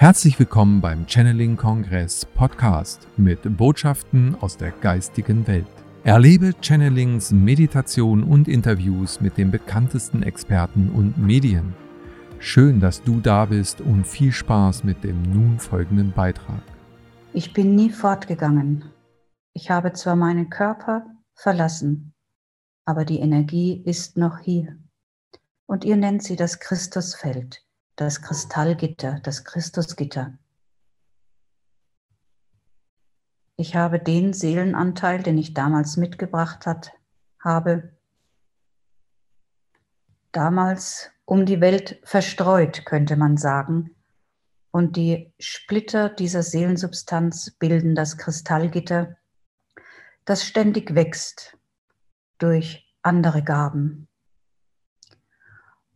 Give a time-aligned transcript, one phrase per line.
[0.00, 5.66] Herzlich willkommen beim Channeling Kongress Podcast mit Botschaften aus der geistigen Welt.
[6.04, 11.74] Erlebe Channelings, Meditation und Interviews mit den bekanntesten Experten und Medien.
[12.38, 16.62] Schön, dass du da bist und viel Spaß mit dem nun folgenden Beitrag.
[17.34, 18.86] Ich bin nie fortgegangen.
[19.52, 21.04] Ich habe zwar meinen Körper
[21.34, 22.14] verlassen,
[22.86, 24.78] aber die Energie ist noch hier.
[25.66, 27.62] Und ihr nennt sie das Christusfeld
[28.00, 30.32] das Kristallgitter, das Christusgitter.
[33.56, 36.92] Ich habe den Seelenanteil, den ich damals mitgebracht hat,
[37.44, 37.94] habe,
[40.32, 43.94] damals um die Welt verstreut, könnte man sagen.
[44.70, 49.18] Und die Splitter dieser Seelensubstanz bilden das Kristallgitter,
[50.24, 51.58] das ständig wächst
[52.38, 54.08] durch andere Gaben.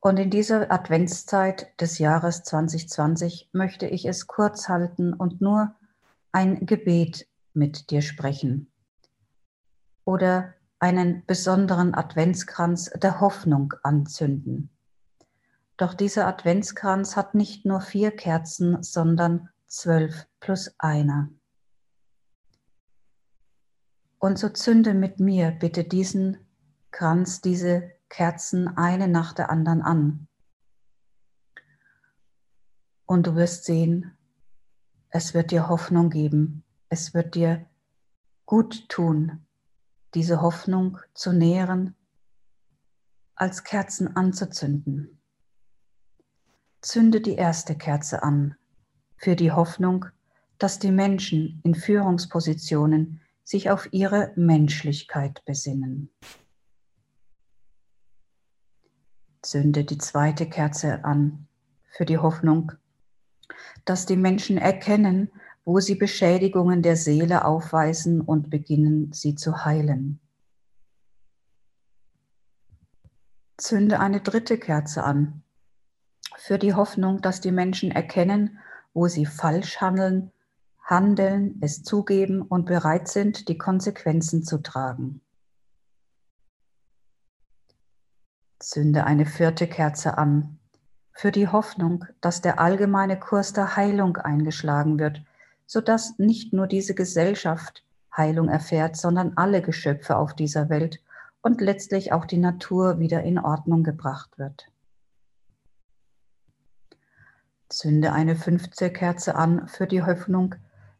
[0.00, 5.74] Und in dieser Adventszeit des Jahres 2020 möchte ich es kurz halten und nur
[6.30, 8.70] ein Gebet mit dir sprechen
[10.04, 14.70] oder einen besonderen Adventskranz der Hoffnung anzünden.
[15.76, 21.28] Doch dieser Adventskranz hat nicht nur vier Kerzen, sondern zwölf plus einer.
[24.18, 26.38] Und so zünde mit mir bitte diesen
[26.90, 30.28] Kranz, diese Kerzen eine nach der anderen an.
[33.06, 34.16] Und du wirst sehen,
[35.10, 37.66] es wird dir Hoffnung geben, es wird dir
[38.44, 39.46] gut tun,
[40.14, 41.94] diese Hoffnung zu nähren,
[43.34, 45.20] als Kerzen anzuzünden.
[46.80, 48.56] Zünde die erste Kerze an
[49.16, 50.06] für die Hoffnung,
[50.58, 56.10] dass die Menschen in Führungspositionen sich auf ihre Menschlichkeit besinnen.
[59.48, 61.46] Zünde die zweite Kerze an
[61.90, 62.72] für die Hoffnung,
[63.86, 65.30] dass die Menschen erkennen,
[65.64, 70.20] wo sie Beschädigungen der Seele aufweisen und beginnen, sie zu heilen.
[73.56, 75.42] Zünde eine dritte Kerze an
[76.36, 78.58] für die Hoffnung, dass die Menschen erkennen,
[78.92, 80.30] wo sie falsch handeln,
[80.82, 85.22] handeln, es zugeben und bereit sind, die Konsequenzen zu tragen.
[88.60, 90.58] Zünde eine vierte Kerze an,
[91.12, 95.22] für die Hoffnung, dass der allgemeine Kurs der Heilung eingeschlagen wird,
[95.66, 97.84] sodass nicht nur diese Gesellschaft
[98.16, 101.02] Heilung erfährt, sondern alle Geschöpfe auf dieser Welt
[101.42, 104.70] und letztlich auch die Natur wieder in Ordnung gebracht wird.
[107.68, 110.54] Zünde eine fünfte Kerze an für die Hoffnung,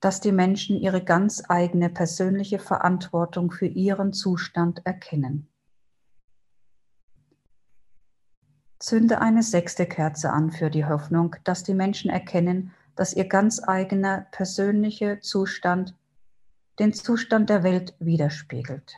[0.00, 5.48] dass die Menschen ihre ganz eigene persönliche Verantwortung für ihren Zustand erkennen.
[8.84, 13.66] Zünde eine sechste Kerze an für die Hoffnung, dass die Menschen erkennen, dass ihr ganz
[13.66, 15.94] eigener persönlicher Zustand
[16.78, 18.96] den Zustand der Welt widerspiegelt.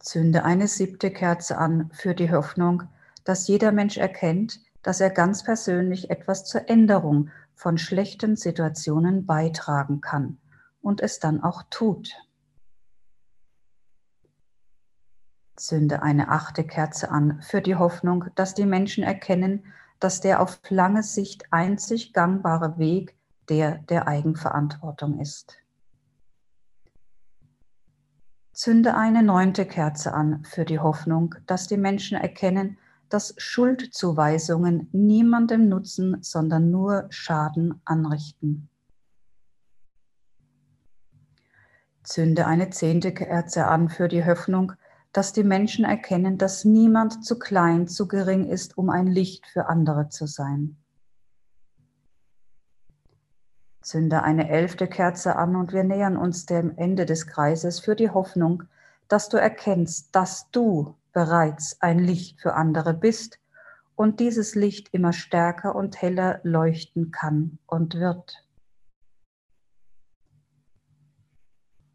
[0.00, 2.82] Zünde eine siebte Kerze an für die Hoffnung,
[3.22, 10.00] dass jeder Mensch erkennt, dass er ganz persönlich etwas zur Änderung von schlechten Situationen beitragen
[10.00, 10.38] kann
[10.82, 12.25] und es dann auch tut.
[15.56, 19.64] Zünde eine achte Kerze an für die Hoffnung, dass die Menschen erkennen,
[20.00, 23.16] dass der auf lange Sicht einzig gangbare Weg
[23.48, 25.58] der der Eigenverantwortung ist.
[28.52, 32.78] Zünde eine neunte Kerze an für die Hoffnung, dass die Menschen erkennen,
[33.08, 38.68] dass Schuldzuweisungen niemandem nutzen, sondern nur Schaden anrichten.
[42.02, 44.72] Zünde eine zehnte Kerze an für die Hoffnung,
[45.16, 49.66] dass die Menschen erkennen, dass niemand zu klein, zu gering ist, um ein Licht für
[49.66, 50.76] andere zu sein.
[53.80, 58.10] Zünde eine elfte Kerze an und wir nähern uns dem Ende des Kreises für die
[58.10, 58.64] Hoffnung,
[59.08, 63.38] dass du erkennst, dass du bereits ein Licht für andere bist
[63.94, 68.44] und dieses Licht immer stärker und heller leuchten kann und wird.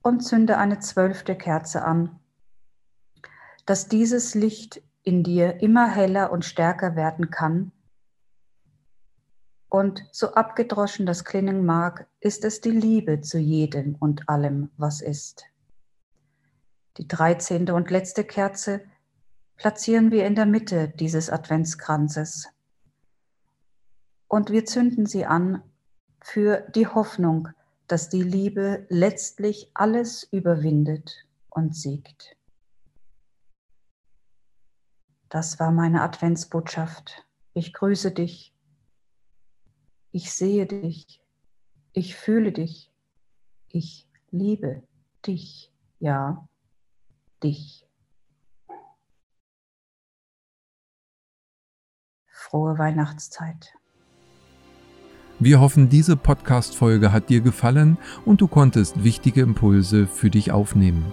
[0.00, 2.19] Und zünde eine zwölfte Kerze an
[3.70, 7.70] dass dieses Licht in dir immer heller und stärker werden kann.
[9.68, 15.00] Und so abgedroschen das klingen mag, ist es die Liebe zu jedem und allem, was
[15.00, 15.44] ist.
[16.96, 18.80] Die dreizehnte und letzte Kerze
[19.56, 22.48] platzieren wir in der Mitte dieses Adventskranzes.
[24.26, 25.62] Und wir zünden sie an
[26.20, 27.50] für die Hoffnung,
[27.86, 32.36] dass die Liebe letztlich alles überwindet und siegt.
[35.30, 37.24] Das war meine Adventsbotschaft.
[37.54, 38.52] Ich grüße dich
[40.10, 41.22] Ich sehe dich.
[41.92, 42.90] Ich fühle dich.
[43.68, 44.82] Ich liebe
[45.24, 45.72] dich.
[46.00, 46.48] Ja,
[47.44, 47.86] dich.
[52.26, 53.74] Frohe Weihnachtszeit.
[55.38, 61.12] Wir hoffen, diese Podcast-Folge hat dir gefallen und du konntest wichtige Impulse für dich aufnehmen.